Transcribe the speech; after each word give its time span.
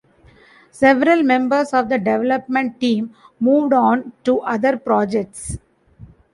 Several 0.71 1.21
members 1.21 1.73
of 1.75 1.87
the 1.87 1.99
development 1.99 2.79
team 2.79 3.13
moved 3.39 3.71
on 3.71 4.13
to 4.23 4.39
other 4.39 4.75
projects. 4.75 5.59